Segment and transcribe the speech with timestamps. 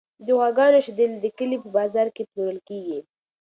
[0.25, 2.99] د غواګانو شیدې د کلي په بازار کې پلورل کیږي.